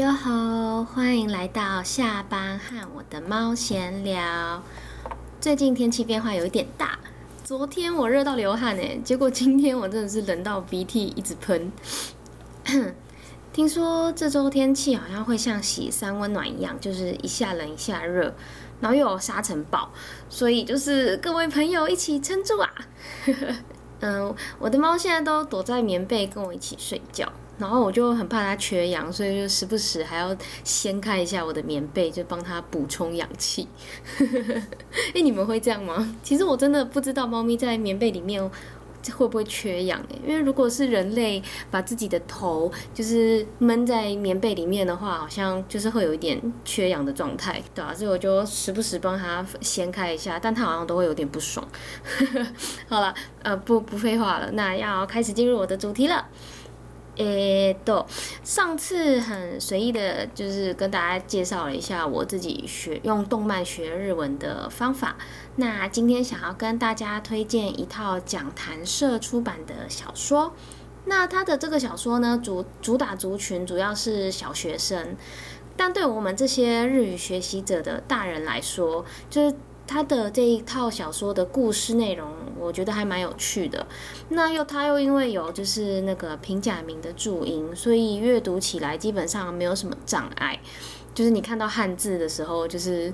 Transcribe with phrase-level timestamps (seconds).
[0.00, 4.62] 哟吼，欢迎来到下班和我的猫闲聊。
[5.42, 6.98] 最近天气变化有一点大，
[7.44, 11.70] 昨天我热到流汗诶，结果今天我真的是冷到鼻涕一直喷。
[13.52, 18.32] 听说这周天气好像会像洗三温暖一样，就是一下冷一下热，
[18.80, 19.90] 然后又有沙尘暴，
[20.30, 22.70] 所以就是各位朋友一起撑住啊！
[24.00, 33.68] 嗯，我的猫现在都躲在棉被跟我一起睡觉，然后我就很怕它缺氧，所以就时不时还要掀开一下我的棉被，就帮它补充氧气。
[35.14, 36.16] 哎，你们会这样吗？
[36.22, 38.50] 其实我真的不知道猫咪在棉被里面。
[39.14, 39.98] 会不会缺氧？
[40.26, 51.66] 因为如果是人类把自己的头就是闷在棉被里面的话，好像就是会有一点缺氧的状态，对啊，所以我就时不时帮它掀开一下，但它好像都会有点不爽。
[52.88, 56.28] 好了，呃，不不废话了，那要开始进入我的主题了。
[57.20, 58.04] 诶，都
[58.42, 65.16] 上次很随意的，就是跟大家介绍了一下我自己学用动漫学日文的方法。
[65.56, 70.54] 那今天想要跟大家推荐一套讲谈社出版的小说。
[71.04, 75.16] 那它的这个小说呢，主主打族群主要是小学生，
[75.76, 79.56] 但对我们这些日语学习者的大人来说，就是。
[79.86, 82.28] 他的这一套小说的故事内容，
[82.60, 83.86] 我觉得还蛮有趣的。
[84.28, 90.60] 那又他又因为有就是那个平假名的注音，所以阅读起来基本上没有什么障碍。
[91.12, 93.12] 就是你看到汉字的时候，就是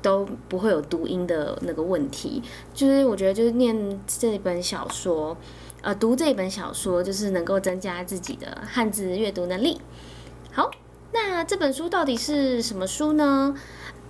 [0.00, 2.42] 都不会有读音的那个问题。
[2.72, 5.36] 就是我觉得就是念这本小说，
[5.82, 9.80] 呃，读这本小说就是能够增加自己的汉字阅读能力。
[10.52, 10.70] 好，
[11.12, 13.54] 那这本书到底是什么书呢？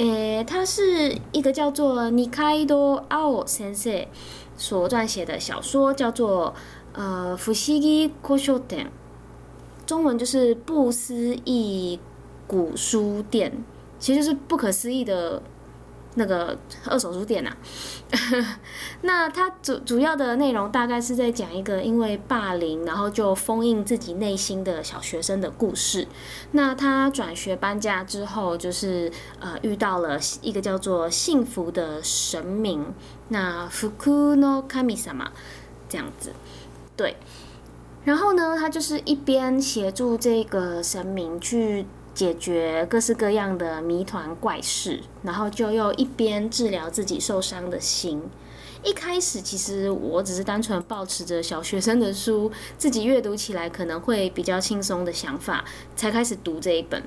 [0.00, 4.06] 诶，它是一个叫做尼开多奥先生
[4.56, 6.54] 所撰写的小说，叫做
[6.94, 8.86] 呃《福西基古书店》，
[9.86, 12.00] 中文就是不思议
[12.46, 13.62] 古书店，
[13.98, 15.42] 其实就是不可思议的。
[16.16, 17.56] 那个二手书店呐，
[19.02, 26.08] 那它主主要的内容大概是在讲一个因为霸凌，然后就封印自己内心的小学生的故事。
[26.50, 32.92] 那他转学搬家之后，就是呃遇到了一个叫做幸福的神明，
[33.28, 35.30] 那福库诺卡米萨玛
[35.88, 36.32] 这样子，
[36.96, 37.16] 对。
[38.02, 41.86] 然后呢，他就是一边协助这个神明去。
[42.20, 48.22] 解决各式各样的谜团怪事，然后就又一边治疗自己受伤的心。
[48.84, 55.64] 一开始其实我只是单纯保持着小学生的书，自己阅读起来可能会比较轻松的想法，
[55.96, 57.02] 才开始读这一本。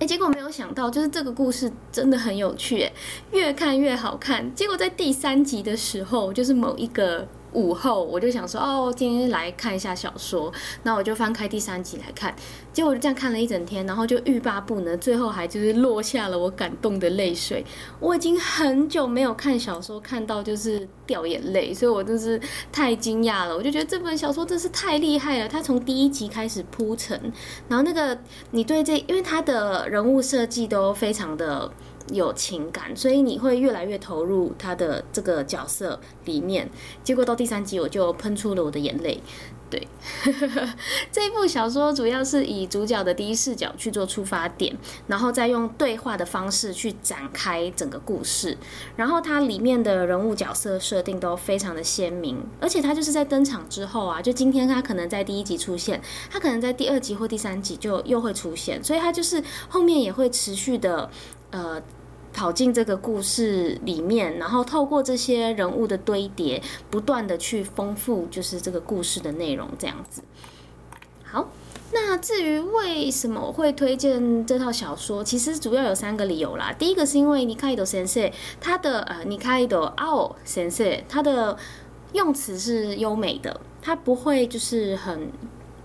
[0.00, 2.90] 哎，结果没有想到，就是这个故事真的很有趣，
[3.30, 4.52] 越看越好看。
[4.52, 7.28] 结果在第三集的时候，就是某一个。
[7.54, 12.34] 午后我就想说，哦，今天来看一下小说，那我就翻开第三集来看，
[12.72, 17.64] 结果就这样看了一整天，然后就欲罢不能，最后还就是落下了我感动的泪水。
[18.00, 23.56] 我已经很久没有看小说，看到就是掉眼泪，所以我真是太惊讶了。
[23.56, 27.18] 我就觉得这本小说真是太厉害了，它从第一集开始铺陈，
[27.68, 28.18] 然后那个
[28.50, 31.70] 你对这，因为它的人物设计都非常的。
[32.08, 36.70] 有情感，所以你会越来越投入他的这个角色里面。
[37.02, 39.20] 结果到第三集，我就喷出了我的眼泪。
[39.70, 39.88] 对，
[41.10, 44.76] 这部小说主要是以主角的第一视角去做出发点，
[45.08, 48.56] 然后再用对话的方式去展开整个故事。
[48.94, 56.00] 然后它里面的人物角色设定都非常的鲜明，而且它就是在登场之后啊，就今天他可能在第一集出现，
[56.30, 61.10] 他可能在第二集或第三集就又会出现，所以他就是后面也会持续的。
[61.54, 61.80] 呃，
[62.32, 66.60] 跑进这个故事里面，然后透过这些人物的堆叠，
[66.90, 70.20] 不断的去丰富，就是这个故事的内容，这样子。
[71.22, 71.48] 好，
[71.92, 76.74] 那至于为什么我会推荐这套小说，其实主要有三个理由啦。
[76.76, 78.28] 第一个是因为尼卡伊多先生，
[78.60, 81.56] 他的呃尼卡伊多奥先生，他的
[82.14, 85.30] 用词是优美的，他不会就是很。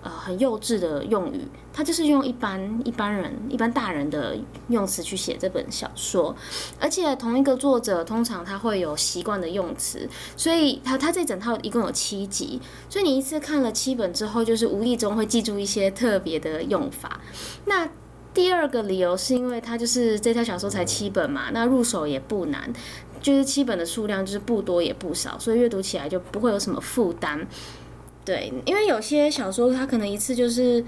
[0.00, 1.40] 呃，很幼稚的用语，
[1.72, 4.36] 他就是用一般一般人、一般大人的
[4.68, 6.34] 用词去写这本小说，
[6.78, 17.20] 而且同一个作者通常他会有习惯的用词，所以他他这整套一共有七集，所以你一次看了七本之后，就是无意中会记住一些特别的用法。
[17.64, 17.88] 那
[18.32, 22.72] 第二个理由是因为它就是这套小说才七本嘛，那入手也不难，
[23.20, 27.44] 就是七本的数量就是不多也不少，所以阅读起来就不会有什么负担。
[28.28, 30.84] 对，因为有些小说它可能一次就是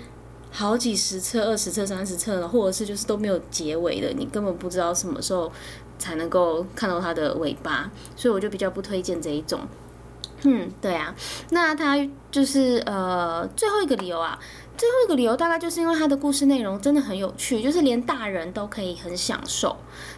[0.51, 5.51] 好几十册、二十册、三十册了，或者是就是都没有结尾的，你根本不知道什么时候
[5.99, 9.59] 才能够看到它的尾巴，所以我就比较不推荐这一种。
[10.45, 11.15] 嗯，对啊，
[11.49, 11.97] 那它
[12.31, 14.39] 就是呃最后一个理由啊，
[14.77, 19.75] 最后一个理由大概就是因为它的故事内容真的很有趣，就是连大人都可以很享受，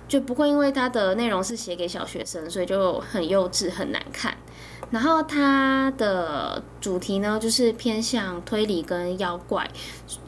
[0.08, 4.36] 就不会因为它的内容是写给小学生，所以就很幼稚很难看。
[4.90, 9.70] 然后它的主题呢，就是偏向推理跟妖怪，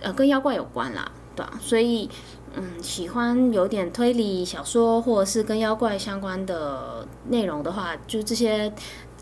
[0.01, 1.59] 呃，跟妖怪有关啦，对吧？
[1.61, 2.09] 所以，
[2.55, 8.73] 嗯，喜欢有点推理小说或者是跟妖怪相关的内容的话，就这些，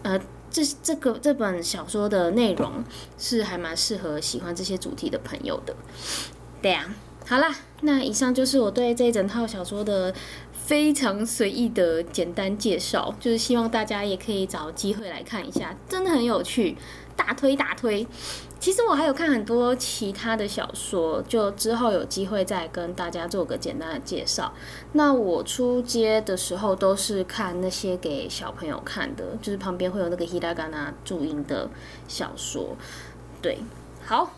[0.03, 0.21] 呃。
[0.55, 2.85] 这这个这本小说的内容
[3.17, 5.75] 是还蛮适合喜欢这些主题的朋友的，
[6.61, 6.95] 对呀。
[7.27, 10.13] 好啦，那以上就是我对这一整套小说的
[10.65, 16.77] 非常随意的简单介绍，就是希望大家也可以找机会来看一下，真的很有趣，
[17.17, 18.07] 大推大推。
[18.61, 24.55] 其实我还有看很多其他的小说，就之后有机会再跟大家做个简单的介绍。
[24.93, 31.69] 那我出街的时候都是看那些给小朋友看的，就是旁边会有那个 hiragana 注音的
[32.07, 32.77] 小说。
[33.43, 33.59] 对，
[34.07, 34.31] 好，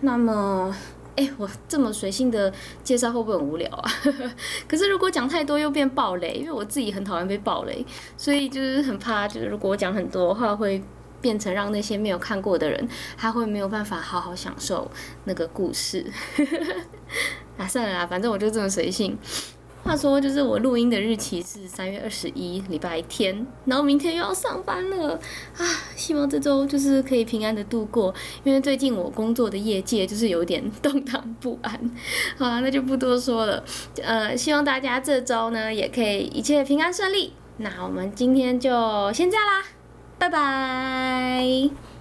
[0.00, 0.74] 那么，
[1.16, 2.52] 哎，我这么随性的
[2.82, 3.90] 介绍会不会很无聊啊？
[4.68, 7.84] 可是如果讲太多又变暴雷，因为我自己很讨厌被暴雷，
[8.16, 10.82] 所以就是很怕，就是如果我讲很多话会。
[11.20, 14.90] 变成让那些没有看过的人，他会没有办法好好享受
[15.24, 16.04] 那个故事。
[17.56, 19.16] 啊，算了啦，反正我就这么随性。
[19.84, 25.12] 话说，就是我录音的日期是三月二十一，礼拜天，然后明天又要上班了
[25.58, 25.62] 啊！
[25.94, 28.12] 希望这周就是可以平安的度过，
[28.44, 31.78] 因为最近我工作的业界就是有点动荡不安。
[32.38, 33.62] 好了，那就不多说了。
[34.02, 37.34] 呃，希望大家这周呢也可以一切平安顺利。
[37.58, 39.64] 那我们今天就先这样啦。
[40.18, 41.93] 拜拜。